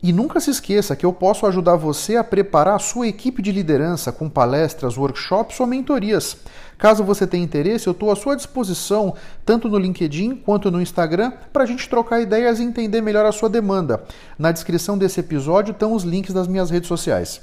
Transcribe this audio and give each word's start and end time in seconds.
E 0.00 0.12
nunca 0.12 0.38
se 0.38 0.50
esqueça 0.50 0.94
que 0.94 1.04
eu 1.04 1.12
posso 1.12 1.44
ajudar 1.44 1.74
você 1.74 2.14
a 2.14 2.22
preparar 2.22 2.76
a 2.76 2.78
sua 2.78 3.08
equipe 3.08 3.42
de 3.42 3.50
liderança 3.50 4.12
com 4.12 4.28
palestras, 4.28 4.96
workshops 4.96 5.58
ou 5.58 5.66
mentorias. 5.66 6.36
Caso 6.78 7.02
você 7.02 7.26
tenha 7.26 7.42
interesse, 7.42 7.88
eu 7.88 7.92
estou 7.92 8.12
à 8.12 8.14
sua 8.14 8.36
disposição, 8.36 9.14
tanto 9.44 9.68
no 9.68 9.76
LinkedIn 9.76 10.36
quanto 10.36 10.70
no 10.70 10.80
Instagram, 10.80 11.32
para 11.52 11.64
a 11.64 11.66
gente 11.66 11.88
trocar 11.88 12.20
ideias 12.20 12.60
e 12.60 12.62
entender 12.62 13.00
melhor 13.00 13.26
a 13.26 13.32
sua 13.32 13.48
demanda. 13.48 14.04
Na 14.38 14.52
descrição 14.52 14.96
desse 14.96 15.18
episódio 15.18 15.72
estão 15.72 15.92
os 15.92 16.04
links 16.04 16.32
das 16.32 16.46
minhas 16.46 16.70
redes 16.70 16.86
sociais. 16.86 17.40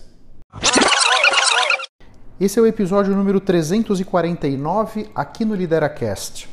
Esse 2.40 2.58
é 2.58 2.62
o 2.62 2.68
episódio 2.68 3.14
número 3.14 3.42
349 3.42 5.10
aqui 5.14 5.44
no 5.44 5.56
LideraCast. 5.56 6.48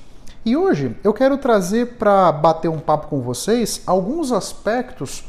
E 0.44 0.56
hoje 0.56 0.96
eu 1.04 1.12
quero 1.12 1.38
trazer 1.38 1.94
para 1.98 2.32
bater 2.32 2.68
um 2.68 2.80
papo 2.80 3.06
com 3.06 3.20
vocês 3.20 3.82
alguns 3.86 4.32
aspectos 4.32 5.22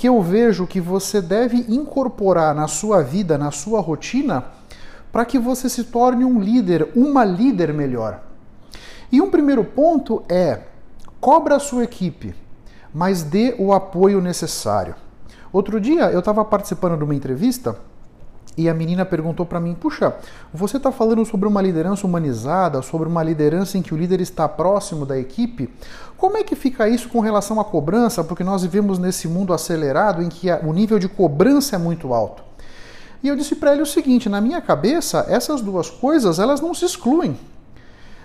que 0.00 0.08
eu 0.08 0.22
vejo 0.22 0.66
que 0.66 0.80
você 0.80 1.20
deve 1.20 1.58
incorporar 1.68 2.54
na 2.54 2.66
sua 2.66 3.02
vida, 3.02 3.36
na 3.36 3.50
sua 3.50 3.82
rotina, 3.82 4.46
para 5.12 5.26
que 5.26 5.38
você 5.38 5.68
se 5.68 5.84
torne 5.84 6.24
um 6.24 6.40
líder, 6.40 6.88
uma 6.96 7.22
líder 7.22 7.74
melhor. 7.74 8.22
E 9.12 9.20
um 9.20 9.30
primeiro 9.30 9.62
ponto 9.62 10.22
é: 10.26 10.62
cobra 11.20 11.56
a 11.56 11.60
sua 11.60 11.84
equipe, 11.84 12.34
mas 12.94 13.22
dê 13.22 13.54
o 13.58 13.74
apoio 13.74 14.22
necessário. 14.22 14.94
Outro 15.52 15.78
dia 15.78 16.10
eu 16.10 16.20
estava 16.20 16.46
participando 16.46 16.96
de 16.96 17.04
uma 17.04 17.14
entrevista 17.14 17.76
e 18.60 18.68
a 18.68 18.74
menina 18.74 19.06
perguntou 19.06 19.46
para 19.46 19.58
mim: 19.58 19.74
Puxa, 19.74 20.14
você 20.52 20.76
está 20.76 20.92
falando 20.92 21.24
sobre 21.24 21.48
uma 21.48 21.62
liderança 21.62 22.06
humanizada, 22.06 22.82
sobre 22.82 23.08
uma 23.08 23.22
liderança 23.22 23.78
em 23.78 23.82
que 23.82 23.94
o 23.94 23.96
líder 23.96 24.20
está 24.20 24.46
próximo 24.46 25.06
da 25.06 25.18
equipe? 25.18 25.70
Como 26.16 26.36
é 26.36 26.44
que 26.44 26.54
fica 26.54 26.86
isso 26.88 27.08
com 27.08 27.20
relação 27.20 27.58
à 27.58 27.64
cobrança? 27.64 28.22
Porque 28.22 28.44
nós 28.44 28.62
vivemos 28.62 28.98
nesse 28.98 29.26
mundo 29.26 29.54
acelerado 29.54 30.22
em 30.22 30.28
que 30.28 30.52
o 30.52 30.72
nível 30.72 30.98
de 30.98 31.08
cobrança 31.08 31.76
é 31.76 31.78
muito 31.78 32.12
alto. 32.12 32.42
E 33.22 33.28
eu 33.28 33.36
disse 33.36 33.54
para 33.54 33.72
ele 33.72 33.82
o 33.82 33.86
seguinte: 33.86 34.28
na 34.28 34.40
minha 34.40 34.60
cabeça, 34.60 35.24
essas 35.28 35.62
duas 35.62 35.88
coisas 35.88 36.38
elas 36.38 36.60
não 36.60 36.74
se 36.74 36.84
excluem. 36.84 37.38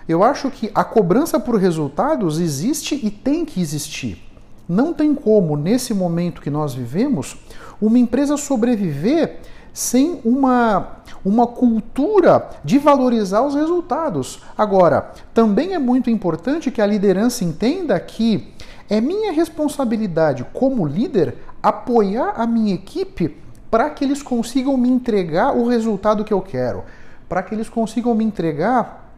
Eu 0.06 0.22
acho 0.22 0.50
que 0.50 0.70
a 0.74 0.84
cobrança 0.84 1.40
por 1.40 1.56
resultados 1.56 2.38
existe 2.38 2.94
e 3.02 3.10
tem 3.10 3.44
que 3.44 3.60
existir. 3.60 4.22
Não 4.68 4.92
tem 4.92 5.14
como, 5.14 5.56
nesse 5.56 5.94
momento 5.94 6.40
que 6.42 6.50
nós 6.50 6.74
vivemos, 6.74 7.36
uma 7.80 7.98
empresa 7.98 8.36
sobreviver 8.36 9.38
sem 9.76 10.22
uma, 10.24 11.02
uma 11.22 11.46
cultura 11.46 12.48
de 12.64 12.78
valorizar 12.78 13.42
os 13.42 13.54
resultados. 13.54 14.40
Agora, 14.56 15.12
também 15.34 15.74
é 15.74 15.78
muito 15.78 16.08
importante 16.08 16.70
que 16.70 16.80
a 16.80 16.86
liderança 16.86 17.44
entenda 17.44 18.00
que 18.00 18.54
é 18.88 19.02
minha 19.02 19.32
responsabilidade 19.32 20.46
como 20.50 20.86
líder 20.86 21.36
apoiar 21.62 22.40
a 22.40 22.46
minha 22.46 22.72
equipe 22.72 23.36
para 23.70 23.90
que 23.90 24.02
eles 24.02 24.22
consigam 24.22 24.78
me 24.78 24.88
entregar 24.88 25.54
o 25.54 25.68
resultado 25.68 26.24
que 26.24 26.32
eu 26.32 26.40
quero, 26.40 26.82
para 27.28 27.42
que 27.42 27.54
eles 27.54 27.68
consigam 27.68 28.14
me 28.14 28.24
entregar 28.24 29.12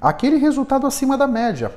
aquele 0.00 0.38
resultado 0.38 0.86
acima 0.86 1.18
da 1.18 1.26
média. 1.26 1.70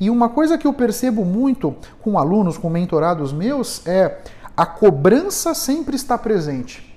E 0.00 0.10
uma 0.10 0.28
coisa 0.28 0.58
que 0.58 0.66
eu 0.66 0.72
percebo 0.72 1.24
muito 1.24 1.76
com 2.02 2.18
alunos, 2.18 2.58
com 2.58 2.68
mentorados 2.68 3.32
meus, 3.32 3.86
é 3.86 4.18
a 4.56 4.66
cobrança 4.66 5.54
sempre 5.54 5.94
está 5.94 6.18
presente 6.18 6.89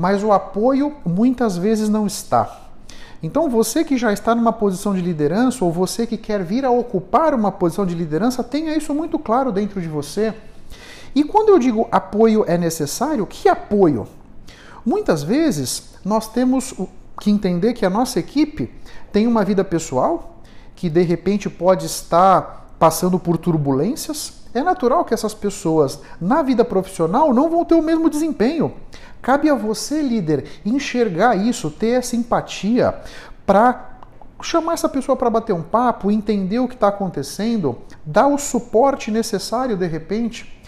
mas 0.00 0.24
o 0.24 0.32
apoio 0.32 0.94
muitas 1.04 1.58
vezes 1.58 1.90
não 1.90 2.06
está. 2.06 2.58
Então, 3.22 3.50
você 3.50 3.84
que 3.84 3.98
já 3.98 4.10
está 4.10 4.34
numa 4.34 4.50
posição 4.50 4.94
de 4.94 5.02
liderança 5.02 5.62
ou 5.62 5.70
você 5.70 6.06
que 6.06 6.16
quer 6.16 6.42
vir 6.42 6.64
a 6.64 6.70
ocupar 6.70 7.34
uma 7.34 7.52
posição 7.52 7.84
de 7.84 7.94
liderança, 7.94 8.42
tenha 8.42 8.74
isso 8.74 8.94
muito 8.94 9.18
claro 9.18 9.52
dentro 9.52 9.78
de 9.78 9.88
você. 9.88 10.32
E 11.14 11.22
quando 11.22 11.50
eu 11.50 11.58
digo 11.58 11.86
apoio 11.92 12.46
é 12.48 12.56
necessário, 12.56 13.26
que 13.26 13.46
apoio? 13.46 14.08
Muitas 14.86 15.22
vezes 15.22 15.90
nós 16.02 16.26
temos 16.26 16.72
que 17.20 17.30
entender 17.30 17.74
que 17.74 17.84
a 17.84 17.90
nossa 17.90 18.18
equipe 18.18 18.72
tem 19.12 19.26
uma 19.26 19.44
vida 19.44 19.62
pessoal, 19.62 20.40
que 20.74 20.88
de 20.88 21.02
repente 21.02 21.50
pode 21.50 21.84
estar 21.84 22.74
passando 22.78 23.18
por 23.18 23.36
turbulências. 23.36 24.32
É 24.54 24.62
natural 24.62 25.04
que 25.04 25.12
essas 25.12 25.34
pessoas 25.34 26.00
na 26.18 26.40
vida 26.40 26.64
profissional 26.64 27.34
não 27.34 27.50
vão 27.50 27.66
ter 27.66 27.74
o 27.74 27.82
mesmo 27.82 28.08
desempenho. 28.08 28.72
Cabe 29.22 29.48
a 29.50 29.54
você, 29.54 30.00
líder, 30.00 30.44
enxergar 30.64 31.36
isso, 31.36 31.70
ter 31.70 31.98
essa 31.98 32.16
empatia 32.16 32.94
para 33.44 33.98
chamar 34.42 34.74
essa 34.74 34.88
pessoa 34.88 35.16
para 35.16 35.28
bater 35.28 35.52
um 35.52 35.62
papo, 35.62 36.10
entender 36.10 36.58
o 36.58 36.68
que 36.68 36.74
está 36.74 36.88
acontecendo, 36.88 37.78
dar 38.04 38.26
o 38.26 38.38
suporte 38.38 39.10
necessário 39.10 39.76
de 39.76 39.86
repente. 39.86 40.60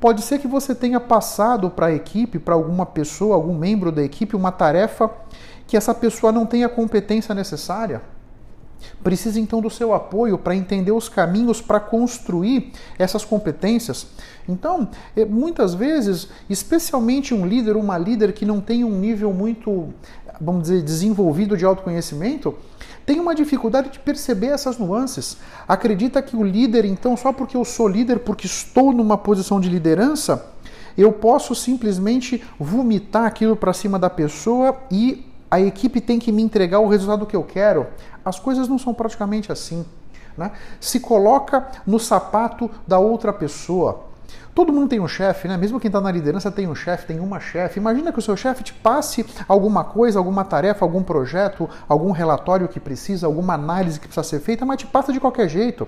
Pode 0.00 0.22
ser 0.22 0.38
que 0.38 0.46
você 0.46 0.74
tenha 0.74 1.00
passado 1.00 1.68
para 1.68 1.86
a 1.86 1.92
equipe, 1.92 2.38
para 2.38 2.54
alguma 2.54 2.86
pessoa, 2.86 3.34
algum 3.34 3.56
membro 3.56 3.90
da 3.90 4.02
equipe, 4.02 4.36
uma 4.36 4.52
tarefa 4.52 5.10
que 5.66 5.76
essa 5.76 5.92
pessoa 5.92 6.32
não 6.32 6.46
tem 6.46 6.64
a 6.64 6.68
competência 6.68 7.34
necessária. 7.34 8.00
Precisa 9.02 9.40
então 9.40 9.60
do 9.60 9.68
seu 9.68 9.92
apoio 9.92 10.38
para 10.38 10.54
entender 10.54 10.92
os 10.92 11.08
caminhos 11.08 11.60
para 11.60 11.80
construir 11.80 12.72
essas 12.98 13.24
competências. 13.24 14.06
Então, 14.48 14.88
é, 15.14 15.24
muitas 15.24 15.74
vezes, 15.74 16.28
especialmente 16.48 17.34
um 17.34 17.46
líder, 17.46 17.76
uma 17.76 17.98
líder 17.98 18.32
que 18.32 18.46
não 18.46 18.60
tem 18.60 18.82
um 18.82 18.98
nível 18.98 19.32
muito, 19.32 19.88
vamos 20.40 20.62
dizer, 20.62 20.82
desenvolvido 20.82 21.56
de 21.56 21.64
autoconhecimento, 21.64 22.54
tem 23.04 23.20
uma 23.20 23.34
dificuldade 23.34 23.90
de 23.90 23.98
perceber 23.98 24.48
essas 24.48 24.78
nuances. 24.78 25.36
Acredita 25.66 26.22
que 26.22 26.36
o 26.36 26.42
líder, 26.42 26.84
então, 26.84 27.16
só 27.16 27.32
porque 27.32 27.56
eu 27.56 27.64
sou 27.64 27.88
líder, 27.88 28.20
porque 28.20 28.46
estou 28.46 28.92
numa 28.92 29.16
posição 29.18 29.60
de 29.60 29.68
liderança, 29.68 30.46
eu 30.96 31.12
posso 31.12 31.54
simplesmente 31.54 32.42
vomitar 32.58 33.24
aquilo 33.24 33.54
para 33.54 33.72
cima 33.72 33.98
da 33.98 34.10
pessoa 34.10 34.76
e 34.90 35.24
a 35.50 35.60
equipe 35.60 36.00
tem 36.00 36.18
que 36.18 36.32
me 36.32 36.42
entregar 36.42 36.80
o 36.80 36.88
resultado 36.88 37.24
que 37.24 37.36
eu 37.36 37.44
quero. 37.44 37.86
As 38.24 38.38
coisas 38.38 38.68
não 38.68 38.78
são 38.78 38.92
praticamente 38.92 39.50
assim. 39.50 39.86
Né? 40.36 40.52
Se 40.80 41.00
coloca 41.00 41.66
no 41.86 41.98
sapato 41.98 42.70
da 42.86 42.98
outra 42.98 43.32
pessoa. 43.32 44.07
Todo 44.54 44.72
mundo 44.72 44.88
tem 44.88 45.00
um 45.00 45.08
chefe, 45.08 45.46
né? 45.46 45.56
Mesmo 45.56 45.78
quem 45.78 45.88
está 45.88 46.00
na 46.00 46.10
liderança 46.10 46.50
tem 46.50 46.66
um 46.66 46.74
chefe, 46.74 47.06
tem 47.06 47.20
uma 47.20 47.38
chefe. 47.38 47.78
Imagina 47.78 48.12
que 48.12 48.18
o 48.18 48.22
seu 48.22 48.36
chefe 48.36 48.62
te 48.64 48.74
passe 48.74 49.24
alguma 49.46 49.84
coisa, 49.84 50.18
alguma 50.18 50.44
tarefa, 50.44 50.84
algum 50.84 51.02
projeto, 51.02 51.68
algum 51.88 52.10
relatório 52.10 52.68
que 52.68 52.80
precisa, 52.80 53.26
alguma 53.26 53.54
análise 53.54 54.00
que 54.00 54.06
precisa 54.06 54.24
ser 54.26 54.40
feita, 54.40 54.66
mas 54.66 54.78
te 54.78 54.86
passa 54.86 55.12
de 55.12 55.20
qualquer 55.20 55.48
jeito. 55.48 55.86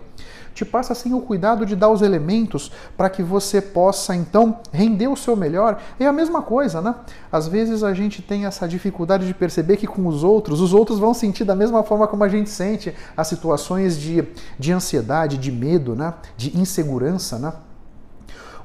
Te 0.54 0.64
passa 0.64 0.94
sem 0.94 1.14
o 1.14 1.20
cuidado 1.20 1.64
de 1.64 1.76
dar 1.76 1.88
os 1.88 2.02
elementos 2.02 2.72
para 2.96 3.08
que 3.08 3.22
você 3.22 3.60
possa 3.60 4.14
então 4.14 4.60
render 4.72 5.08
o 5.08 5.16
seu 5.16 5.36
melhor. 5.36 5.80
É 5.98 6.06
a 6.06 6.12
mesma 6.12 6.42
coisa, 6.42 6.80
né? 6.80 6.94
Às 7.30 7.46
vezes 7.48 7.82
a 7.82 7.94
gente 7.94 8.20
tem 8.20 8.46
essa 8.46 8.68
dificuldade 8.68 9.26
de 9.26 9.34
perceber 9.34 9.76
que 9.76 9.86
com 9.86 10.06
os 10.06 10.24
outros, 10.24 10.60
os 10.60 10.74
outros 10.74 10.98
vão 10.98 11.14
sentir 11.14 11.44
da 11.44 11.54
mesma 11.54 11.82
forma 11.82 12.06
como 12.06 12.24
a 12.24 12.28
gente 12.28 12.50
sente 12.50 12.94
as 13.16 13.28
situações 13.28 13.98
de, 13.98 14.24
de 14.58 14.72
ansiedade, 14.72 15.38
de 15.38 15.52
medo, 15.52 15.94
né? 15.94 16.14
De 16.36 16.58
insegurança, 16.58 17.38
né? 17.38 17.52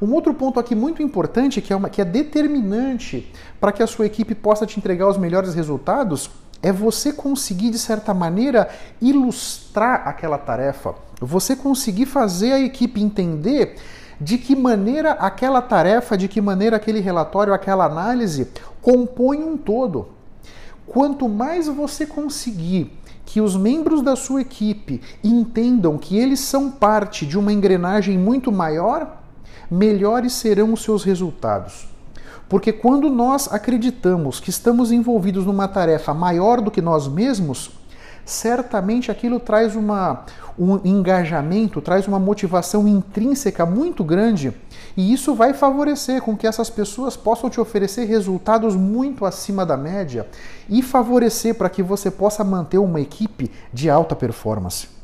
Um 0.02 0.14
outro 0.14 0.34
ponto 0.34 0.60
aqui 0.60 0.76
muito 0.76 1.02
importante, 1.02 1.62
que 1.62 1.72
é, 1.72 1.76
uma, 1.76 1.90
que 1.90 2.02
é 2.02 2.06
determinante 2.06 3.32
para 3.60 3.72
que 3.72 3.82
a 3.82 3.88
sua 3.88 4.06
equipe 4.06 4.36
possa 4.36 4.66
te 4.66 4.78
entregar 4.78 5.08
os 5.08 5.18
melhores 5.18 5.54
resultados, 5.54 6.30
é 6.62 6.72
você 6.72 7.14
conseguir, 7.14 7.70
de 7.70 7.80
certa 7.80 8.14
maneira, 8.14 8.70
ilustrar 9.02 10.08
aquela 10.08 10.38
tarefa. 10.38 10.96
Você 11.22 11.56
conseguir 11.56 12.06
fazer 12.06 12.54
a 12.54 12.60
equipe 12.60 13.02
entender 13.02 13.76
de 14.20 14.38
que 14.38 14.56
maneira 14.56 15.12
aquela 15.12 15.62
tarefa, 15.62 16.18
de 16.18 16.28
que 16.28 16.42
maneira 16.42 16.78
aquele 16.78 17.00
relatório, 17.00 17.54
aquela 17.54 17.86
análise 17.86 18.48
compõe 18.82 19.44
um 19.44 19.58
todo. 19.58 20.10
quanto 20.88 21.28
mais 21.28 21.68
você 21.68 22.06
conseguir 22.06 22.92
que 23.26 23.42
os 23.42 23.58
membros 23.58 24.02
da 24.02 24.16
sua 24.16 24.42
equipe 24.42 25.02
entendam 25.24 25.98
que 25.98 26.18
eles 26.18 26.40
são 26.40 26.70
parte 26.70 27.26
de 27.26 27.38
uma 27.38 27.52
engrenagem 27.52 28.18
muito 28.18 28.52
maior, 28.52 29.24
melhores 29.70 30.34
serão 30.34 30.74
os 30.74 30.82
seus 30.82 31.04
resultados. 31.04 31.88
Porque 32.48 32.72
quando 32.72 33.10
nós 33.10 33.52
acreditamos 33.52 34.40
que 34.40 34.50
estamos 34.50 34.92
envolvidos 34.92 35.46
numa 35.46 35.68
tarefa 35.68 36.14
maior 36.14 36.62
do 36.62 36.70
que 36.70 36.82
nós 36.82 37.08
mesmos, 37.08 37.72
certamente 38.24 39.12
aquilo 39.12 39.40
traz 39.40 39.76
uma, 39.76 40.26
um 40.58 40.80
engajamento, 40.84 41.82
traz 41.82 42.08
uma 42.08 42.20
motivação 42.20 42.88
intrínseca 42.88 43.66
muito 43.66 44.04
grande 44.04 44.54
e 44.98 45.14
isso 45.14 45.36
vai 45.36 45.54
favorecer 45.54 46.22
com 46.22 46.38
que 46.38 46.48
essas 46.48 46.70
pessoas 46.70 47.18
possam 47.18 47.50
te 47.50 47.60
oferecer 47.60 48.06
resultados 48.06 48.76
muito 48.76 49.26
acima 49.26 49.66
da 49.66 49.76
média 49.76 50.28
e 50.70 50.82
favorecer 50.82 51.56
para 51.56 51.70
que 51.70 51.84
você 51.84 52.10
possa 52.10 52.44
manter 52.44 52.78
uma 52.78 53.02
equipe 53.02 53.52
de 53.74 53.90
alta 53.90 54.16
performance. 54.16 54.95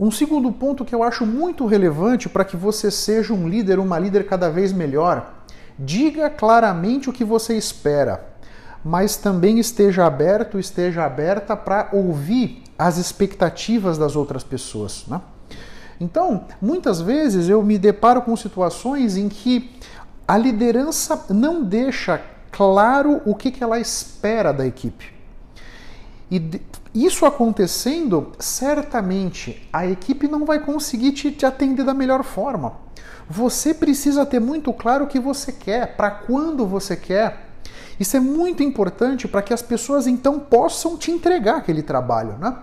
Um 0.00 0.10
segundo 0.10 0.50
ponto 0.50 0.82
que 0.82 0.94
eu 0.94 1.02
acho 1.02 1.26
muito 1.26 1.66
relevante 1.66 2.26
para 2.26 2.42
que 2.42 2.56
você 2.56 2.90
seja 2.90 3.34
um 3.34 3.46
líder, 3.46 3.78
uma 3.78 3.98
líder 3.98 4.26
cada 4.26 4.48
vez 4.48 4.72
melhor, 4.72 5.44
diga 5.78 6.30
claramente 6.30 7.10
o 7.10 7.12
que 7.12 7.22
você 7.22 7.54
espera, 7.54 8.26
mas 8.82 9.16
também 9.16 9.58
esteja 9.58 10.06
aberto, 10.06 10.58
esteja 10.58 11.04
aberta 11.04 11.54
para 11.54 11.90
ouvir 11.92 12.62
as 12.78 12.96
expectativas 12.96 13.98
das 13.98 14.16
outras 14.16 14.42
pessoas. 14.42 15.04
Né? 15.06 15.20
Então, 16.00 16.46
muitas 16.62 17.02
vezes 17.02 17.50
eu 17.50 17.62
me 17.62 17.76
deparo 17.76 18.22
com 18.22 18.34
situações 18.34 19.18
em 19.18 19.28
que 19.28 19.70
a 20.26 20.38
liderança 20.38 21.26
não 21.28 21.62
deixa 21.62 22.22
claro 22.50 23.20
o 23.26 23.34
que, 23.34 23.50
que 23.50 23.62
ela 23.62 23.78
espera 23.78 24.50
da 24.50 24.66
equipe. 24.66 25.12
E 26.30 26.40
isso 26.94 27.24
acontecendo, 27.24 28.32
certamente 28.38 29.68
a 29.72 29.86
equipe 29.86 30.26
não 30.26 30.44
vai 30.44 30.58
conseguir 30.58 31.12
te, 31.12 31.30
te 31.30 31.46
atender 31.46 31.84
da 31.84 31.94
melhor 31.94 32.24
forma. 32.24 32.72
Você 33.28 33.72
precisa 33.72 34.26
ter 34.26 34.40
muito 34.40 34.72
claro 34.72 35.04
o 35.04 35.06
que 35.06 35.20
você 35.20 35.52
quer, 35.52 35.96
para 35.96 36.10
quando 36.10 36.66
você 36.66 36.96
quer. 36.96 37.48
Isso 37.98 38.16
é 38.16 38.20
muito 38.20 38.62
importante 38.62 39.28
para 39.28 39.42
que 39.42 39.54
as 39.54 39.62
pessoas 39.62 40.08
então 40.08 40.40
possam 40.40 40.96
te 40.96 41.12
entregar 41.12 41.58
aquele 41.58 41.82
trabalho. 41.82 42.36
Né? 42.40 42.56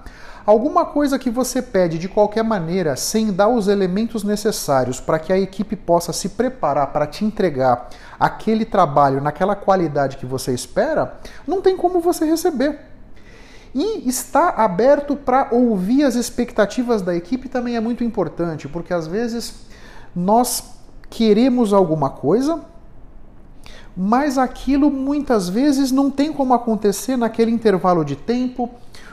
Alguma 0.45 0.85
coisa 0.85 1.17
que 1.17 1.29
você 1.29 1.61
pede 1.61 1.97
de 1.97 2.09
qualquer 2.09 2.43
maneira, 2.43 2.97
sem 2.97 3.31
dar 3.31 3.47
os 3.47 3.69
elementos 3.69 4.25
necessários 4.25 4.99
para 4.99 5.19
que 5.19 5.31
a 5.31 5.39
equipe 5.39 5.75
possa 5.75 6.11
se 6.11 6.29
preparar 6.29 6.87
para 6.87 7.07
te 7.07 7.23
entregar 7.23 7.87
aquele 8.19 8.65
trabalho 8.65 9.21
naquela 9.21 9.55
qualidade 9.55 10.17
que 10.17 10.25
você 10.25 10.53
espera, 10.53 11.17
não 11.47 11.61
tem 11.61 11.77
como 11.77 12.01
você 12.01 12.25
receber. 12.25 12.96
E 13.73 14.07
estar 14.07 14.59
aberto 14.59 15.15
para 15.15 15.49
ouvir 15.51 16.03
as 16.03 16.15
expectativas 16.15 17.01
da 17.01 17.15
equipe 17.15 17.49
também 17.49 17.75
é 17.75 17.79
muito 17.79 18.03
importante, 18.03 18.67
porque 18.67 18.93
às 18.93 19.07
vezes 19.07 19.55
nós 20.15 20.63
queremos 21.09 21.73
alguma 21.73 22.09
coisa, 22.09 22.61
mas 23.95 24.37
aquilo 24.37 24.91
muitas 24.91 25.49
vezes 25.49 25.91
não 25.91 26.09
tem 26.09 26.31
como 26.31 26.53
acontecer 26.53 27.17
naquele 27.17 27.51
intervalo 27.51 28.03
de 28.03 28.15
tempo, 28.15 28.69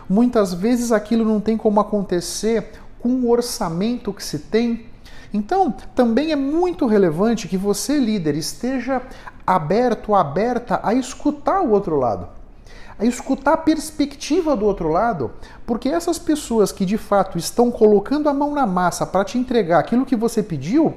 muitas 0.08 0.52
vezes 0.52 0.92
aquilo 0.92 1.24
não 1.24 1.40
tem 1.40 1.56
como 1.56 1.80
acontecer 1.80 2.70
com 3.00 3.08
o 3.08 3.30
orçamento 3.30 4.12
que 4.12 4.24
se 4.24 4.38
tem. 4.38 4.86
Então, 5.32 5.74
também 5.94 6.32
é 6.32 6.36
muito 6.36 6.86
relevante 6.86 7.48
que 7.48 7.56
você, 7.56 7.98
líder, 7.98 8.36
esteja 8.36 9.02
aberto, 9.46 10.14
aberta 10.14 10.80
a 10.82 10.94
escutar 10.94 11.60
o 11.60 11.70
outro 11.70 11.98
lado, 11.98 12.28
a 12.98 13.04
escutar 13.04 13.54
a 13.54 13.58
perspectiva 13.58 14.56
do 14.56 14.64
outro 14.64 14.88
lado, 14.88 15.32
porque 15.66 15.88
essas 15.88 16.18
pessoas 16.18 16.70
que 16.70 16.84
de 16.84 16.96
fato 16.96 17.38
estão 17.38 17.70
colocando 17.70 18.28
a 18.28 18.34
mão 18.34 18.54
na 18.54 18.66
massa 18.66 19.06
para 19.06 19.24
te 19.24 19.38
entregar 19.38 19.78
aquilo 19.78 20.06
que 20.06 20.16
você 20.16 20.42
pediu, 20.42 20.94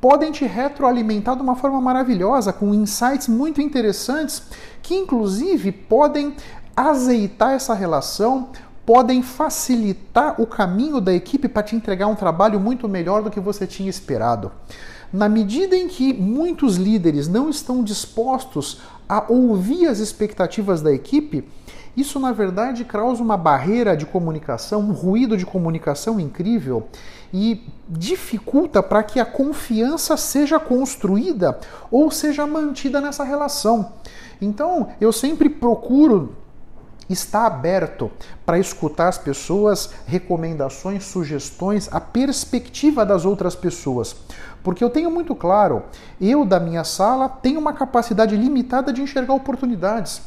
podem 0.00 0.32
te 0.32 0.44
retroalimentar 0.44 1.36
de 1.36 1.42
uma 1.42 1.54
forma 1.54 1.80
maravilhosa, 1.80 2.52
com 2.52 2.74
insights 2.74 3.28
muito 3.28 3.62
interessantes, 3.62 4.42
que 4.82 4.94
inclusive 4.94 5.70
podem 5.70 6.34
azeitar 6.76 7.52
essa 7.52 7.72
relação, 7.72 8.48
podem 8.84 9.22
facilitar 9.22 10.40
o 10.40 10.46
caminho 10.46 11.00
da 11.00 11.14
equipe 11.14 11.48
para 11.48 11.62
te 11.62 11.76
entregar 11.76 12.08
um 12.08 12.16
trabalho 12.16 12.58
muito 12.58 12.88
melhor 12.88 13.22
do 13.22 13.30
que 13.30 13.38
você 13.38 13.66
tinha 13.66 13.88
esperado. 13.88 14.50
Na 15.12 15.28
medida 15.28 15.76
em 15.76 15.88
que 15.88 16.14
muitos 16.14 16.76
líderes 16.76 17.28
não 17.28 17.50
estão 17.50 17.84
dispostos 17.84 18.80
a 19.08 19.24
ouvir 19.28 19.86
as 19.86 19.98
expectativas 19.98 20.80
da 20.80 20.92
equipe, 20.92 21.46
isso, 21.94 22.18
na 22.18 22.32
verdade, 22.32 22.86
causa 22.86 23.22
uma 23.22 23.36
barreira 23.36 23.94
de 23.94 24.06
comunicação, 24.06 24.80
um 24.80 24.92
ruído 24.92 25.36
de 25.36 25.44
comunicação 25.44 26.18
incrível 26.18 26.88
e 27.32 27.62
dificulta 27.86 28.82
para 28.82 29.02
que 29.02 29.20
a 29.20 29.26
confiança 29.26 30.16
seja 30.16 30.58
construída 30.58 31.60
ou 31.90 32.10
seja 32.10 32.46
mantida 32.46 32.98
nessa 32.98 33.24
relação. 33.24 33.92
Então, 34.40 34.88
eu 34.98 35.12
sempre 35.12 35.50
procuro 35.50 36.34
estar 37.10 37.46
aberto 37.46 38.10
para 38.46 38.58
escutar 38.58 39.08
as 39.08 39.18
pessoas, 39.18 39.90
recomendações, 40.06 41.04
sugestões, 41.04 41.88
a 41.92 42.00
perspectiva 42.00 43.04
das 43.04 43.26
outras 43.26 43.54
pessoas. 43.54 44.16
Porque 44.62 44.82
eu 44.82 44.90
tenho 44.90 45.10
muito 45.10 45.34
claro, 45.34 45.82
eu 46.20 46.44
da 46.44 46.60
minha 46.60 46.84
sala 46.84 47.28
tenho 47.28 47.58
uma 47.58 47.72
capacidade 47.72 48.36
limitada 48.36 48.92
de 48.92 49.02
enxergar 49.02 49.34
oportunidades. 49.34 50.22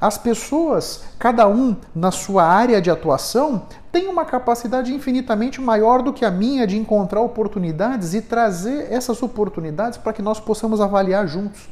As 0.00 0.16
pessoas, 0.16 1.02
cada 1.18 1.46
um 1.46 1.76
na 1.94 2.10
sua 2.10 2.44
área 2.44 2.80
de 2.80 2.90
atuação, 2.90 3.64
tem 3.92 4.08
uma 4.08 4.24
capacidade 4.24 4.94
infinitamente 4.94 5.60
maior 5.60 6.00
do 6.00 6.12
que 6.12 6.24
a 6.24 6.30
minha 6.30 6.66
de 6.66 6.78
encontrar 6.78 7.20
oportunidades 7.20 8.14
e 8.14 8.22
trazer 8.22 8.90
essas 8.90 9.22
oportunidades 9.22 9.98
para 9.98 10.14
que 10.14 10.22
nós 10.22 10.40
possamos 10.40 10.80
avaliar 10.80 11.26
juntos. 11.26 11.68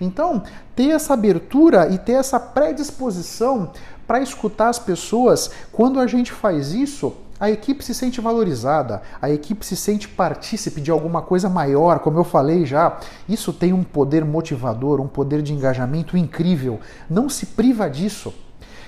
Então, 0.00 0.42
ter 0.76 0.90
essa 0.90 1.14
abertura 1.14 1.88
e 1.88 1.98
ter 1.98 2.12
essa 2.12 2.38
predisposição 2.38 3.70
para 4.06 4.20
escutar 4.20 4.68
as 4.68 4.78
pessoas, 4.78 5.50
quando 5.72 5.98
a 5.98 6.06
gente 6.06 6.32
faz 6.32 6.72
isso, 6.72 7.14
a 7.42 7.50
equipe 7.50 7.84
se 7.84 7.92
sente 7.92 8.20
valorizada, 8.20 9.02
a 9.20 9.28
equipe 9.28 9.66
se 9.66 9.74
sente 9.74 10.06
partícipe 10.06 10.80
de 10.80 10.92
alguma 10.92 11.20
coisa 11.20 11.48
maior, 11.48 11.98
como 11.98 12.16
eu 12.16 12.22
falei 12.22 12.64
já. 12.64 13.00
Isso 13.28 13.52
tem 13.52 13.72
um 13.72 13.82
poder 13.82 14.24
motivador, 14.24 15.00
um 15.00 15.08
poder 15.08 15.42
de 15.42 15.52
engajamento 15.52 16.16
incrível. 16.16 16.78
Não 17.10 17.28
se 17.28 17.46
priva 17.46 17.90
disso. 17.90 18.32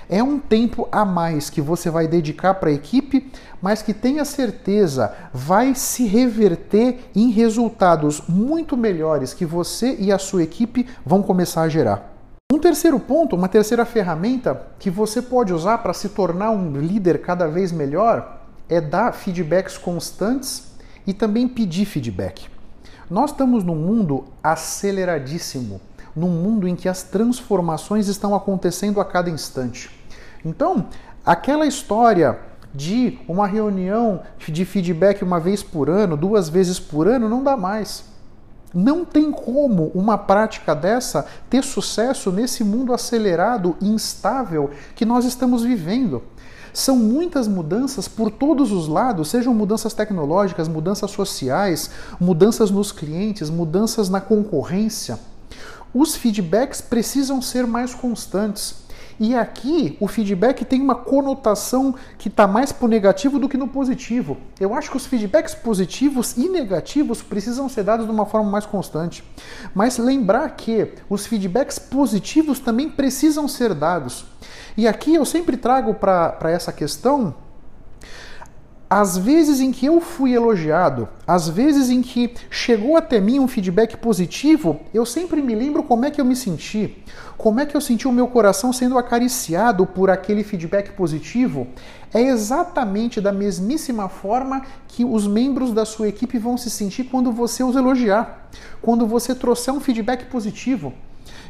É 0.07 0.23
um 0.23 0.39
tempo 0.39 0.87
a 0.89 1.03
mais 1.03 1.49
que 1.49 1.59
você 1.59 1.89
vai 1.89 2.07
dedicar 2.07 2.53
para 2.53 2.69
a 2.69 2.73
equipe, 2.73 3.29
mas 3.61 3.81
que 3.81 3.93
tenha 3.93 4.23
certeza 4.23 5.13
vai 5.33 5.75
se 5.75 6.05
reverter 6.05 7.09
em 7.13 7.31
resultados 7.31 8.21
muito 8.25 8.77
melhores 8.77 9.33
que 9.33 9.45
você 9.45 9.97
e 9.99 10.13
a 10.13 10.17
sua 10.17 10.43
equipe 10.43 10.87
vão 11.05 11.21
começar 11.21 11.63
a 11.63 11.69
gerar. 11.69 12.13
Um 12.53 12.59
terceiro 12.59 13.01
ponto, 13.01 13.35
uma 13.35 13.49
terceira 13.49 13.83
ferramenta 13.83 14.67
que 14.79 14.89
você 14.89 15.21
pode 15.21 15.51
usar 15.51 15.79
para 15.79 15.91
se 15.91 16.07
tornar 16.07 16.51
um 16.51 16.71
líder 16.79 17.19
cada 17.19 17.47
vez 17.49 17.69
melhor 17.73 18.44
é 18.69 18.81
dar 18.81 19.11
feedbacks 19.13 19.77
constantes 19.77 20.71
e 21.05 21.13
também 21.13 21.47
pedir 21.47 21.85
feedback. 21.85 22.47
Nós 23.09 23.31
estamos 23.31 23.63
num 23.63 23.75
mundo 23.75 24.25
aceleradíssimo, 24.43 25.79
num 26.15 26.29
mundo 26.29 26.67
em 26.67 26.75
que 26.75 26.89
as 26.89 27.03
transformações 27.03 28.07
estão 28.07 28.33
acontecendo 28.33 28.99
a 28.99 29.05
cada 29.05 29.29
instante. 29.29 29.91
Então, 30.43 30.87
aquela 31.25 31.65
história 31.65 32.39
de 32.73 33.19
uma 33.27 33.47
reunião 33.47 34.21
de 34.47 34.65
feedback 34.65 35.23
uma 35.23 35.39
vez 35.39 35.63
por 35.63 35.89
ano, 35.89 36.17
duas 36.17 36.49
vezes 36.49 36.79
por 36.79 37.07
ano, 37.07 37.29
não 37.29 37.43
dá 37.43 37.55
mais. 37.55 38.03
Não 38.73 39.05
tem 39.05 39.31
como 39.31 39.91
uma 39.95 40.17
prática 40.17 40.75
dessa 40.75 41.25
ter 41.49 41.63
sucesso 41.63 42.29
nesse 42.31 42.61
mundo 42.61 42.93
acelerado 42.93 43.77
e 43.79 43.87
instável 43.87 44.71
que 44.93 45.05
nós 45.05 45.23
estamos 45.23 45.63
vivendo. 45.63 46.21
São 46.75 46.97
muitas 46.97 47.47
mudanças 47.47 48.05
por 48.05 48.29
todos 48.29 48.73
os 48.73 48.89
lados, 48.89 49.29
sejam 49.29 49.53
mudanças 49.53 49.93
tecnológicas, 49.93 50.67
mudanças 50.67 51.09
sociais, 51.09 51.89
mudanças 52.19 52.69
nos 52.69 52.91
clientes, 52.91 53.49
mudanças 53.49 54.09
na 54.09 54.19
concorrência. 54.19 55.17
Os 55.93 56.17
feedbacks 56.17 56.81
precisam 56.81 57.41
ser 57.41 57.65
mais 57.65 57.95
constantes. 57.95 58.83
E 59.17 59.33
aqui 59.33 59.95
o 60.01 60.07
feedback 60.09 60.65
tem 60.65 60.81
uma 60.81 60.95
conotação 60.95 61.95
que 62.17 62.27
está 62.27 62.45
mais 62.45 62.73
para 62.73 62.83
o 62.83 62.89
negativo 62.89 63.39
do 63.39 63.47
que 63.47 63.55
no 63.55 63.69
positivo. 63.69 64.35
Eu 64.59 64.73
acho 64.73 64.91
que 64.91 64.97
os 64.97 65.05
feedbacks 65.05 65.55
positivos 65.55 66.35
e 66.35 66.49
negativos 66.49 67.21
precisam 67.21 67.69
ser 67.69 67.83
dados 67.83 68.05
de 68.05 68.11
uma 68.11 68.25
forma 68.25 68.51
mais 68.51 68.65
constante. 68.65 69.23
Mas 69.73 69.97
lembrar 69.97 70.49
que 70.57 70.91
os 71.09 71.25
feedbacks 71.25 71.79
positivos 71.79 72.59
também 72.59 72.89
precisam 72.89 73.47
ser 73.47 73.73
dados. 73.73 74.25
E 74.77 74.87
aqui 74.87 75.15
eu 75.15 75.25
sempre 75.25 75.57
trago 75.57 75.93
para 75.93 76.51
essa 76.51 76.71
questão 76.71 77.33
as 78.89 79.17
vezes 79.17 79.59
em 79.59 79.71
que 79.71 79.85
eu 79.85 79.99
fui 79.99 80.33
elogiado, 80.33 81.09
as 81.25 81.49
vezes 81.49 81.89
em 81.89 82.01
que 82.01 82.33
chegou 82.51 82.95
até 82.95 83.19
mim 83.19 83.39
um 83.39 83.47
feedback 83.47 83.97
positivo, 83.97 84.79
eu 84.93 85.05
sempre 85.05 85.41
me 85.41 85.55
lembro 85.55 85.81
como 85.81 86.05
é 86.05 86.11
que 86.11 86.21
eu 86.21 86.25
me 86.25 86.35
senti, 86.35 87.03
como 87.35 87.59
é 87.59 87.65
que 87.65 87.75
eu 87.75 87.81
senti 87.81 88.07
o 88.07 88.11
meu 88.11 88.27
coração 88.27 88.71
sendo 88.71 88.97
acariciado 88.97 89.87
por 89.87 90.11
aquele 90.11 90.43
feedback 90.43 90.91
positivo. 90.91 91.67
É 92.13 92.21
exatamente 92.21 93.19
da 93.19 93.31
mesmíssima 93.31 94.07
forma 94.07 94.61
que 94.87 95.03
os 95.03 95.27
membros 95.27 95.73
da 95.73 95.83
sua 95.83 96.07
equipe 96.07 96.37
vão 96.37 96.55
se 96.55 96.69
sentir 96.69 97.05
quando 97.05 97.31
você 97.31 97.63
os 97.63 97.75
elogiar, 97.75 98.49
quando 98.81 99.07
você 99.07 99.33
trouxer 99.33 99.73
um 99.73 99.79
feedback 99.79 100.25
positivo. 100.25 100.93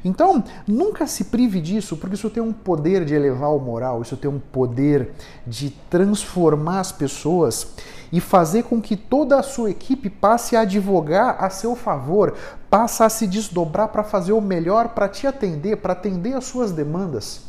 Então, 0.05 0.43
nunca 0.67 1.07
se 1.07 1.25
prive 1.25 1.59
disso, 1.59 1.97
porque 1.97 2.13
isso 2.13 2.29
tem 2.29 2.41
um 2.41 2.53
poder 2.53 3.03
de 3.03 3.15
elevar 3.15 3.50
o 3.50 3.59
moral, 3.59 4.03
isso 4.03 4.15
tem 4.15 4.29
um 4.29 4.39
poder 4.39 5.13
de 5.47 5.71
transformar 5.89 6.81
as 6.81 6.91
pessoas 6.91 7.74
e 8.12 8.21
fazer 8.21 8.65
com 8.65 8.79
que 8.79 8.95
toda 8.95 9.39
a 9.39 9.41
sua 9.41 9.71
equipe 9.71 10.07
passe 10.07 10.55
a 10.55 10.62
advogar 10.62 11.43
a 11.43 11.50
seu 11.50 11.75
favor, 11.75 12.35
passe 12.69 13.01
a 13.01 13.09
se 13.09 13.25
desdobrar 13.25 13.88
para 13.88 14.03
fazer 14.03 14.33
o 14.33 14.39
melhor 14.39 14.89
para 14.89 15.09
te 15.09 15.25
atender, 15.25 15.77
para 15.77 15.93
atender 15.93 16.35
as 16.35 16.45
suas 16.45 16.71
demandas. 16.71 17.41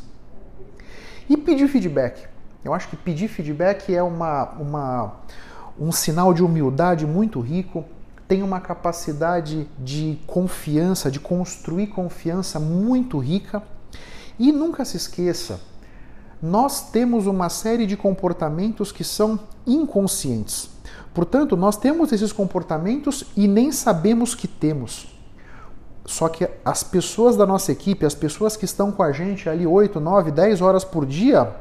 E 1.29 1.37
pedir 1.37 1.69
feedback. 1.69 2.27
Eu 2.65 2.73
acho 2.73 2.89
que 2.89 2.97
pedir 2.97 3.29
feedback 3.29 3.95
é 3.95 4.03
uma, 4.03 4.45
uma, 4.53 5.17
um 5.79 5.93
sinal 5.93 6.33
de 6.33 6.43
humildade 6.43 7.05
muito 7.05 7.39
rico 7.39 7.85
tem 8.29 8.43
uma 8.43 8.61
capacidade 8.61 9.69
de 9.79 10.19
confiança, 10.27 11.11
de 11.11 11.21
construir 11.21 11.89
confiança 11.89 12.59
muito 12.59 13.19
rica. 13.19 13.63
E 14.39 14.53
nunca 14.53 14.85
se 14.85 14.97
esqueça, 14.97 15.61
nós 16.43 16.91
temos 16.91 17.27
uma 17.27 17.49
série 17.49 17.87
de 17.87 17.97
comportamentos 17.97 18.93
que 18.93 19.03
são 19.03 19.41
inconscientes. 19.67 20.71
Portanto, 21.15 21.57
nós 21.57 21.77
temos 21.77 22.13
esses 22.13 22.33
comportamentos 22.33 23.25
e 23.35 23.49
nem 23.49 23.73
sabemos 23.73 24.35
que 24.35 24.47
temos. 24.47 25.17
Só 26.05 26.29
que 26.29 26.49
as 26.65 26.83
pessoas 26.83 27.37
da 27.37 27.47
nossa 27.47 27.73
equipe, 27.73 28.05
as 28.05 28.15
pessoas 28.15 28.57
que 28.57 28.65
estão 28.65 28.93
com 28.93 29.03
a 29.03 29.11
gente 29.13 29.49
ali 29.49 29.67
8, 29.67 29.99
9, 29.99 30.31
10 30.31 30.61
horas 30.61 30.85
por 30.85 31.07
dia, 31.07 31.57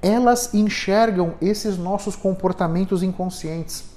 elas 0.00 0.54
enxergam 0.54 1.34
esses 1.40 1.76
nossos 1.76 2.16
comportamentos 2.16 3.02
inconscientes. 3.02 3.91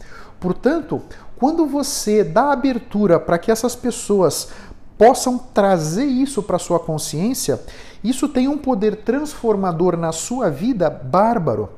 Portanto, 0.46 1.02
quando 1.40 1.66
você 1.66 2.24
dá 2.24 2.52
abertura 2.52 3.20
para 3.20 3.40
que 3.40 3.52
essas 3.52 3.76
pessoas 3.76 4.50
possam 4.96 5.40
trazer 5.40 6.06
isso 6.06 6.44
para 6.44 6.60
sua 6.60 6.80
consciência, 6.80 7.60
isso 8.04 8.30
tem 8.30 8.48
um 8.48 8.56
poder 8.56 8.98
transformador 8.98 9.98
na 9.98 10.12
sua 10.12 10.52
vida 10.52 10.88
bárbaro 10.88 11.70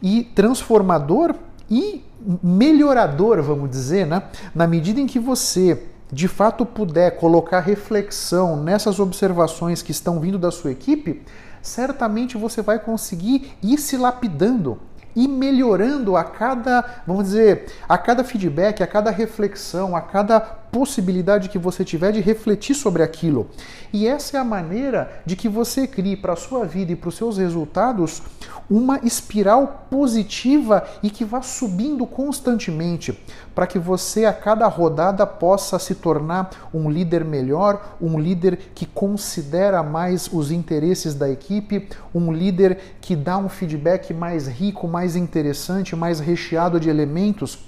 e 0.00 0.22
transformador 0.22 1.34
e 1.68 2.04
melhorador, 2.40 3.42
vamos 3.42 3.68
dizer, 3.68 4.06
né? 4.06 4.22
Na 4.54 4.68
medida 4.68 5.00
em 5.00 5.06
que 5.08 5.18
você 5.18 5.82
de 6.12 6.28
fato 6.28 6.64
puder 6.64 7.16
colocar 7.16 7.58
reflexão 7.58 8.56
nessas 8.56 9.00
observações 9.00 9.82
que 9.82 9.90
estão 9.90 10.20
vindo 10.20 10.38
da 10.38 10.52
sua 10.52 10.70
equipe, 10.70 11.22
certamente 11.60 12.38
você 12.38 12.62
vai 12.62 12.78
conseguir 12.78 13.52
ir 13.60 13.78
se 13.78 13.96
lapidando 13.96 14.78
e 15.14 15.28
melhorando 15.28 16.16
a 16.16 16.24
cada, 16.24 17.02
vamos 17.06 17.24
dizer, 17.24 17.66
a 17.88 17.98
cada 17.98 18.24
feedback, 18.24 18.82
a 18.82 18.86
cada 18.86 19.10
reflexão, 19.10 19.94
a 19.96 20.00
cada 20.00 20.61
possibilidade 20.72 21.50
que 21.50 21.58
você 21.58 21.84
tiver 21.84 22.12
de 22.12 22.20
refletir 22.20 22.74
sobre 22.74 23.02
aquilo. 23.02 23.50
E 23.92 24.08
essa 24.08 24.38
é 24.38 24.40
a 24.40 24.44
maneira 24.44 25.22
de 25.26 25.36
que 25.36 25.46
você 25.46 25.86
crie 25.86 26.16
para 26.16 26.32
a 26.32 26.36
sua 26.36 26.64
vida 26.64 26.92
e 26.92 26.96
para 26.96 27.10
os 27.10 27.14
seus 27.14 27.36
resultados 27.36 28.22
uma 28.70 28.98
espiral 29.04 29.86
positiva 29.90 30.82
e 31.02 31.10
que 31.10 31.26
vá 31.26 31.42
subindo 31.42 32.06
constantemente, 32.06 33.12
para 33.54 33.66
que 33.66 33.78
você 33.78 34.24
a 34.24 34.32
cada 34.32 34.66
rodada 34.66 35.26
possa 35.26 35.78
se 35.78 35.94
tornar 35.96 36.70
um 36.72 36.90
líder 36.90 37.22
melhor, 37.22 37.96
um 38.00 38.18
líder 38.18 38.70
que 38.74 38.86
considera 38.86 39.82
mais 39.82 40.26
os 40.32 40.50
interesses 40.50 41.14
da 41.14 41.28
equipe, 41.28 41.86
um 42.14 42.32
líder 42.32 42.78
que 43.02 43.14
dá 43.14 43.36
um 43.36 43.48
feedback 43.48 44.14
mais 44.14 44.48
rico, 44.48 44.88
mais 44.88 45.16
interessante, 45.16 45.94
mais 45.94 46.18
recheado 46.18 46.80
de 46.80 46.88
elementos, 46.88 47.58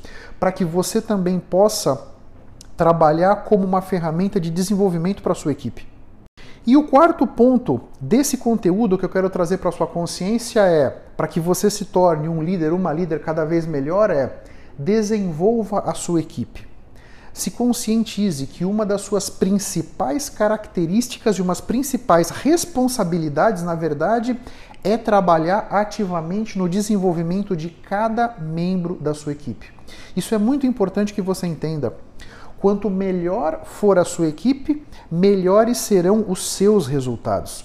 para 0.41 0.51
que 0.51 0.65
você 0.65 1.03
também 1.03 1.39
possa 1.39 2.14
trabalhar 2.77 3.37
como 3.45 3.65
uma 3.65 3.81
ferramenta 3.81 4.41
de 4.41 4.51
desenvolvimento 4.51 5.23
para 5.23 5.33
a 5.33 5.37
sua 5.37 5.53
equipe. 5.53 5.87
E 6.67 6.77
o 6.77 6.89
quarto 6.89 7.27
ponto 7.27 7.83
desse 8.01 8.39
conteúdo 8.39 8.97
que 8.97 9.05
eu 9.05 9.09
quero 9.09 9.29
trazer 9.29 9.59
para 9.59 9.71
sua 9.71 9.87
consciência 9.87 10.61
é, 10.61 10.89
para 11.15 11.29
que 11.29 11.39
você 11.39 11.69
se 11.69 11.85
torne 11.85 12.29
um 12.29 12.43
líder, 12.43 12.73
uma 12.73 12.93
líder 12.93 13.21
cada 13.21 13.45
vez 13.45 13.67
melhor, 13.67 14.11
é 14.11 14.33
desenvolva 14.79 15.81
a 15.81 15.95
sua 15.95 16.21
equipe. 16.21 16.67
Se 17.35 17.51
conscientize 17.51 18.47
que 18.47 18.65
uma 18.65 18.87
das 18.87 19.03
suas 19.03 19.29
principais 19.29 20.31
características 20.31 21.37
e 21.37 21.43
umas 21.43 21.61
principais 21.61 22.31
responsabilidades, 22.31 23.63
na 23.63 23.75
verdade, 23.75 24.39
é 24.85 24.97
trabalhar 24.97 25.67
ativamente 25.71 26.57
no 26.57 26.69
desenvolvimento 26.69 27.57
de 27.57 27.71
cada 27.71 28.37
membro 28.39 28.97
da 29.01 29.13
sua 29.15 29.33
equipe. 29.33 29.73
Isso 30.17 30.35
é 30.35 30.39
muito 30.39 30.67
importante 30.67 31.13
que 31.13 31.21
você 31.21 31.47
entenda. 31.47 31.93
Quanto 32.65 32.89
melhor 32.89 33.61
for 33.67 33.99
a 33.99 34.07
sua 34.07 34.27
equipe, 34.27 34.83
melhores 35.11 35.77
serão 35.77 36.25
os 36.27 36.51
seus 36.51 36.87
resultados. 36.87 37.63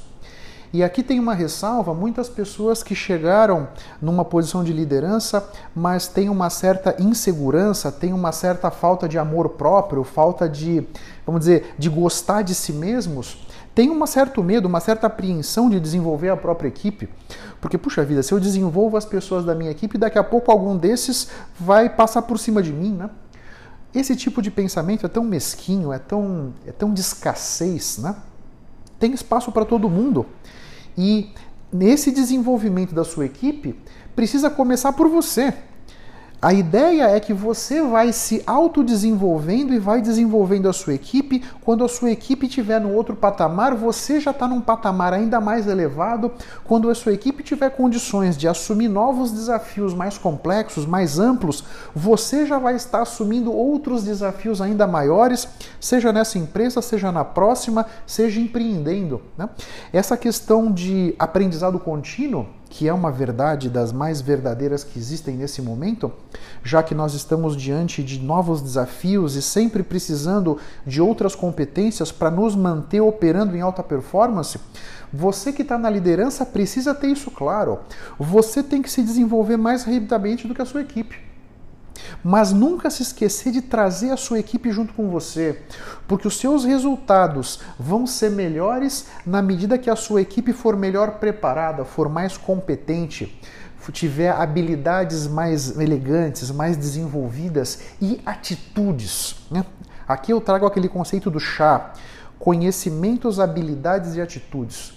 E 0.73 0.83
aqui 0.83 1.01
tem 1.01 1.21
uma 1.21 1.33
ressalva: 1.33 1.93
muitas 1.93 2.27
pessoas 2.27 2.83
que 2.83 2.93
chegaram 2.93 3.69
numa 4.01 4.25
posição 4.25 4.61
de 4.61 4.73
liderança, 4.73 5.49
mas 5.73 6.09
têm 6.09 6.27
uma 6.27 6.49
certa 6.49 7.01
insegurança, 7.01 7.89
têm 7.93 8.11
uma 8.11 8.33
certa 8.33 8.69
falta 8.69 9.07
de 9.07 9.17
amor 9.17 9.51
próprio, 9.51 10.03
falta 10.03 10.49
de, 10.49 10.85
vamos 11.25 11.39
dizer, 11.39 11.75
de 11.77 11.87
gostar 11.87 12.41
de 12.41 12.53
si 12.53 12.73
mesmos, 12.73 13.47
têm 13.73 13.89
um 13.89 14.05
certo 14.05 14.43
medo, 14.43 14.67
uma 14.67 14.81
certa 14.81 15.07
apreensão 15.07 15.69
de 15.69 15.79
desenvolver 15.79 16.27
a 16.27 16.35
própria 16.35 16.67
equipe. 16.67 17.07
Porque, 17.61 17.77
puxa 17.77 18.03
vida, 18.03 18.21
se 18.21 18.33
eu 18.33 18.39
desenvolvo 18.39 18.97
as 18.97 19.05
pessoas 19.05 19.45
da 19.45 19.55
minha 19.55 19.71
equipe, 19.71 19.97
daqui 19.97 20.19
a 20.19 20.23
pouco 20.25 20.51
algum 20.51 20.75
desses 20.75 21.29
vai 21.57 21.87
passar 21.87 22.23
por 22.23 22.37
cima 22.37 22.61
de 22.61 22.73
mim, 22.73 22.91
né? 22.91 23.09
Esse 23.93 24.15
tipo 24.15 24.41
de 24.41 24.51
pensamento 24.51 25.05
é 25.05 25.09
tão 25.09 25.23
mesquinho, 25.23 25.91
é 25.91 25.97
tão, 25.97 26.53
é 26.65 26.71
tão 26.71 26.93
de 26.93 27.01
escassez, 27.01 27.97
né? 27.97 28.15
Tem 28.99 29.13
espaço 29.13 29.51
para 29.51 29.65
todo 29.65 29.89
mundo. 29.89 30.25
E 30.97 31.31
nesse 31.71 32.11
desenvolvimento 32.11 32.93
da 32.93 33.03
sua 33.03 33.25
equipe, 33.25 33.79
precisa 34.15 34.49
começar 34.49 34.93
por 34.93 35.07
você. 35.07 35.53
A 36.41 36.53
ideia 36.53 37.03
é 37.03 37.19
que 37.19 37.33
você 37.33 37.81
vai 37.81 38.13
se 38.13 38.41
autodesenvolvendo 38.47 39.73
e 39.73 39.79
vai 39.79 40.01
desenvolvendo 40.01 40.69
a 40.69 40.73
sua 40.73 40.93
equipe. 40.93 41.43
Quando 41.65 41.83
a 41.83 41.89
sua 41.89 42.11
equipe 42.11 42.45
estiver 42.45 42.79
no 42.79 42.93
outro 42.93 43.13
patamar, 43.13 43.75
você 43.75 44.21
já 44.21 44.31
está 44.31 44.47
num 44.47 44.61
patamar 44.61 45.13
ainda 45.13 45.41
mais 45.41 45.67
elevado. 45.67 46.31
Quando 46.63 46.89
a 46.89 46.95
sua 46.95 47.11
equipe 47.11 47.43
tiver 47.43 47.71
condições 47.71 48.37
de 48.37 48.47
assumir 48.47 48.87
novos 48.87 49.33
desafios 49.33 49.93
mais 49.93 50.17
complexos, 50.17 50.85
mais 50.85 51.19
amplos, 51.19 51.61
você 51.93 52.45
já 52.45 52.57
vai 52.57 52.75
estar 52.75 53.01
assumindo 53.01 53.51
outros 53.51 54.05
desafios 54.05 54.61
ainda 54.61 54.87
maiores, 54.87 55.45
seja 55.77 56.13
nessa 56.13 56.37
empresa, 56.37 56.81
seja 56.81 57.11
na 57.11 57.25
próxima, 57.25 57.85
seja 58.07 58.39
empreendendo. 58.39 59.21
Né? 59.37 59.49
Essa 59.91 60.15
questão 60.15 60.71
de 60.71 61.13
aprendizado 61.19 61.77
contínuo 61.79 62.47
que 62.69 62.87
é 62.87 62.93
uma 62.93 63.11
verdade 63.11 63.69
das 63.69 63.91
mais 63.91 64.21
verdadeiras 64.21 64.83
que 64.83 64.99
existem 64.99 65.35
nesse 65.35 65.61
momento, 65.61 66.11
já 66.63 66.83
que 66.83 66.93
nós 66.93 67.13
estamos 67.13 67.57
diante 67.57 68.03
de 68.03 68.19
novos 68.19 68.61
desafios 68.61 69.35
e 69.35 69.41
sempre 69.41 69.81
precisando 69.81 70.57
de 70.85 71.01
outras 71.01 71.35
competências 71.35 72.11
para 72.11 72.29
nos 72.29 72.55
manter 72.55 73.01
operando 73.01 73.57
em 73.57 73.61
alta 73.61 73.81
performance, 73.81 74.59
você 75.11 75.51
que 75.51 75.63
está 75.63 75.77
na 75.77 75.89
liderança 75.89 76.45
precisa 76.45 76.93
ter 76.93 77.07
isso 77.07 77.31
claro. 77.31 77.79
Você 78.19 78.61
tem 78.61 78.81
que 78.81 78.91
se 78.91 79.01
desenvolver 79.01 79.57
mais 79.57 79.83
rapidamente 79.83 80.47
do 80.47 80.53
que 80.53 80.61
a 80.61 80.65
sua 80.65 80.81
equipe. 80.81 81.28
Mas 82.23 82.51
nunca 82.51 82.89
se 82.89 83.01
esquecer 83.01 83.51
de 83.51 83.61
trazer 83.61 84.11
a 84.11 84.17
sua 84.17 84.39
equipe 84.39 84.71
junto 84.71 84.93
com 84.93 85.09
você, 85.09 85.61
porque 86.07 86.27
os 86.27 86.37
seus 86.37 86.65
resultados 86.65 87.59
vão 87.79 88.05
ser 88.05 88.31
melhores 88.31 89.07
na 89.25 89.41
medida 89.41 89.77
que 89.77 89.89
a 89.89 89.95
sua 89.95 90.21
equipe 90.21 90.51
for 90.51 90.75
melhor 90.75 91.19
preparada, 91.19 91.85
for 91.85 92.09
mais 92.09 92.37
competente, 92.37 93.39
tiver 93.91 94.29
habilidades 94.29 95.27
mais 95.27 95.77
elegantes, 95.79 96.51
mais 96.51 96.77
desenvolvidas 96.77 97.79
e 98.01 98.21
atitudes. 98.25 99.35
Né? 99.49 99.65
Aqui 100.07 100.31
eu 100.33 100.41
trago 100.41 100.65
aquele 100.65 100.89
conceito 100.89 101.29
do 101.29 101.39
chá: 101.39 101.93
conhecimentos, 102.37 103.39
habilidades 103.39 104.15
e 104.15 104.21
atitudes. 104.21 104.93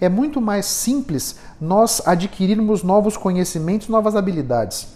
É 0.00 0.08
muito 0.08 0.40
mais 0.40 0.66
simples 0.66 1.36
nós 1.60 2.02
adquirirmos 2.06 2.82
novos 2.82 3.16
conhecimentos, 3.16 3.88
novas 3.88 4.16
habilidades. 4.16 4.88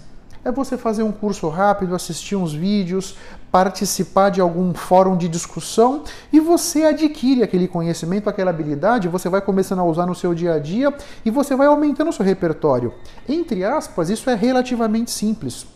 É 0.49 0.51
você 0.51 0.79
fazer 0.79 1.03
um 1.03 1.13
curso 1.13 1.47
rápido, 1.51 1.95
assistir 1.95 2.35
uns 2.35 2.55
vídeos, 2.55 3.19
participar 3.53 4.31
de 4.31 4.41
algum 4.41 4.73
fórum 4.73 5.15
de 5.15 5.29
discussão 5.29 6.05
e 6.33 6.41
você 6.41 6.85
adquire 6.85 7.43
aquele 7.43 7.69
conhecimento, 7.69 8.31
aquela 8.31 8.49
habilidade, 8.49 9.09
você 9.09 9.29
vai 9.29 9.43
começando 9.43 9.81
a 9.81 9.85
usar 9.85 10.07
no 10.07 10.15
seu 10.15 10.35
dia 10.35 10.55
a 10.55 10.59
dia 10.59 10.91
e 11.23 11.31
você 11.31 11.55
vai 11.55 11.67
aumentando 11.67 12.09
o 12.09 12.13
seu 12.15 12.25
repertório. 12.25 12.95
Entre 13.29 13.63
aspas, 13.63 14.09
isso 14.09 14.31
é 14.31 14.35
relativamente 14.35 15.11
simples. 15.11 15.67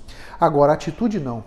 Agora, 0.40 0.72
atitude 0.72 1.20
não. 1.20 1.44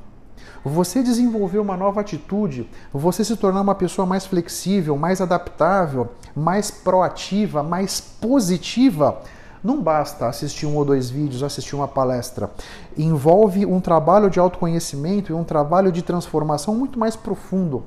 Você 0.64 1.02
desenvolver 1.02 1.58
uma 1.58 1.76
nova 1.76 2.02
atitude, 2.02 2.70
você 2.94 3.26
se 3.26 3.36
tornar 3.38 3.62
uma 3.62 3.74
pessoa 3.74 4.06
mais 4.06 4.28
flexível, 4.28 4.96
mais 4.98 5.20
adaptável, 5.20 6.10
mais 6.36 6.70
proativa, 6.70 7.64
mais 7.64 8.00
positiva, 8.00 9.20
não 9.66 9.82
basta 9.82 10.28
assistir 10.28 10.68
um 10.68 10.76
ou 10.76 10.86
dois 10.86 11.10
vídeos, 11.10 11.42
assistir 11.42 11.76
uma 11.76 11.88
palestra. 11.88 12.52
Envolve 12.96 13.66
um 13.66 13.82
trabalho 13.82 14.30
de 14.30 14.40
autoconhecimento 14.40 15.32
e 15.32 15.36
um 15.36 15.44
trabalho 15.44 15.92
de 15.92 16.04
transformação 16.04 16.76
muito 16.76 17.00
mais 17.00 17.16
profundo. 17.16 17.84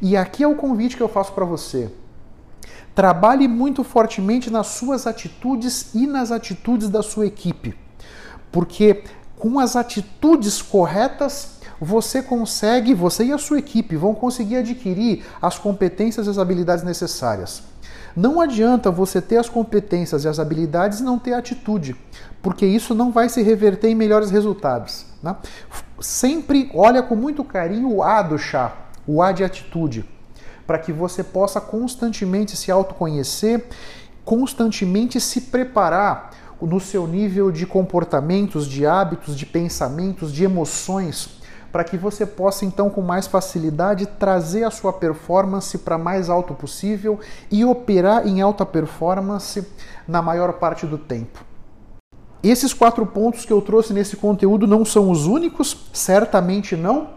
E 0.00 0.16
aqui 0.16 0.44
é 0.44 0.46
o 0.46 0.54
convite 0.54 0.96
que 0.96 1.02
eu 1.02 1.08
faço 1.08 1.32
para 1.32 1.44
você. 1.44 1.90
Trabalhe 2.94 3.48
muito 3.48 3.82
fortemente 3.82 4.50
nas 4.50 4.68
suas 4.68 5.04
atitudes 5.04 5.92
e 5.96 6.06
nas 6.06 6.30
atitudes 6.30 6.88
da 6.88 7.02
sua 7.02 7.26
equipe. 7.26 7.76
Porque 8.52 9.02
com 9.36 9.58
as 9.58 9.74
atitudes 9.74 10.62
corretas, 10.62 11.56
você 11.80 12.22
consegue, 12.22 12.94
você 12.94 13.24
e 13.24 13.32
a 13.32 13.38
sua 13.38 13.58
equipe 13.58 13.96
vão 13.96 14.14
conseguir 14.14 14.58
adquirir 14.58 15.24
as 15.42 15.58
competências 15.58 16.28
e 16.28 16.30
as 16.30 16.38
habilidades 16.38 16.84
necessárias. 16.84 17.62
Não 18.16 18.40
adianta 18.40 18.90
você 18.90 19.20
ter 19.20 19.36
as 19.36 19.46
competências 19.46 20.24
e 20.24 20.28
as 20.28 20.38
habilidades 20.38 21.00
e 21.00 21.02
não 21.02 21.18
ter 21.18 21.34
atitude, 21.34 21.94
porque 22.40 22.64
isso 22.64 22.94
não 22.94 23.12
vai 23.12 23.28
se 23.28 23.42
reverter 23.42 23.88
em 23.88 23.94
melhores 23.94 24.30
resultados. 24.30 25.04
Né? 25.22 25.36
Sempre 26.00 26.70
olha 26.74 27.02
com 27.02 27.14
muito 27.14 27.44
carinho 27.44 27.92
o 27.92 28.02
A 28.02 28.22
do 28.22 28.38
chá, 28.38 28.74
o 29.06 29.20
A 29.20 29.32
de 29.32 29.44
atitude, 29.44 30.08
para 30.66 30.78
que 30.78 30.92
você 30.92 31.22
possa 31.22 31.60
constantemente 31.60 32.56
se 32.56 32.70
autoconhecer, 32.70 33.66
constantemente 34.24 35.20
se 35.20 35.42
preparar 35.42 36.30
no 36.58 36.80
seu 36.80 37.06
nível 37.06 37.52
de 37.52 37.66
comportamentos, 37.66 38.66
de 38.66 38.86
hábitos, 38.86 39.36
de 39.36 39.44
pensamentos, 39.44 40.32
de 40.32 40.42
emoções 40.42 41.35
para 41.76 41.84
que 41.84 41.98
você 41.98 42.24
possa 42.24 42.64
então 42.64 42.88
com 42.88 43.02
mais 43.02 43.26
facilidade 43.26 44.06
trazer 44.06 44.64
a 44.64 44.70
sua 44.70 44.94
performance 44.94 45.76
para 45.76 45.98
mais 45.98 46.30
alto 46.30 46.54
possível 46.54 47.20
e 47.50 47.66
operar 47.66 48.26
em 48.26 48.40
alta 48.40 48.64
performance 48.64 49.62
na 50.08 50.22
maior 50.22 50.54
parte 50.54 50.86
do 50.86 50.96
tempo. 50.96 51.44
Esses 52.42 52.72
quatro 52.72 53.04
pontos 53.04 53.44
que 53.44 53.52
eu 53.52 53.60
trouxe 53.60 53.92
nesse 53.92 54.16
conteúdo 54.16 54.66
não 54.66 54.86
são 54.86 55.10
os 55.10 55.26
únicos, 55.26 55.76
certamente 55.92 56.74
não, 56.74 57.10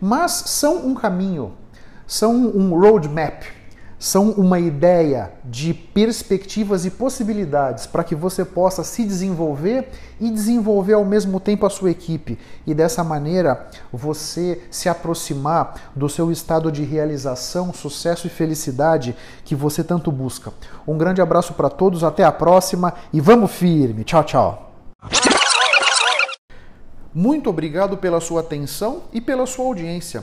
mas 0.00 0.32
são 0.32 0.86
um 0.86 0.94
caminho, 0.94 1.52
são 2.06 2.32
um 2.32 2.70
roadmap 2.70 3.42
são 4.06 4.30
uma 4.30 4.60
ideia 4.60 5.32
de 5.44 5.74
perspectivas 5.74 6.84
e 6.84 6.92
possibilidades 6.92 7.86
para 7.86 8.04
que 8.04 8.14
você 8.14 8.44
possa 8.44 8.84
se 8.84 9.04
desenvolver 9.04 9.88
e 10.20 10.30
desenvolver 10.30 10.92
ao 10.92 11.04
mesmo 11.04 11.40
tempo 11.40 11.66
a 11.66 11.70
sua 11.70 11.90
equipe 11.90 12.38
e 12.64 12.72
dessa 12.72 13.02
maneira 13.02 13.66
você 13.92 14.62
se 14.70 14.88
aproximar 14.88 15.90
do 15.96 16.08
seu 16.08 16.30
estado 16.30 16.70
de 16.70 16.84
realização, 16.84 17.72
sucesso 17.72 18.28
e 18.28 18.30
felicidade 18.30 19.16
que 19.44 19.56
você 19.56 19.82
tanto 19.82 20.12
busca. 20.12 20.52
Um 20.86 20.96
grande 20.96 21.20
abraço 21.20 21.54
para 21.54 21.68
todos, 21.68 22.04
até 22.04 22.22
a 22.22 22.30
próxima 22.30 22.94
e 23.12 23.20
vamos 23.20 23.50
firme. 23.50 24.04
Tchau, 24.04 24.22
tchau. 24.22 24.72
Muito 27.12 27.50
obrigado 27.50 27.96
pela 27.96 28.20
sua 28.20 28.40
atenção 28.40 29.02
e 29.12 29.20
pela 29.20 29.46
sua 29.46 29.64
audiência. 29.64 30.22